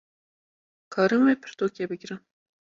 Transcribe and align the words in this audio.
karin 0.93 1.23
vê 1.27 1.35
pirtûkê 1.43 1.85
bigrin 1.89 2.21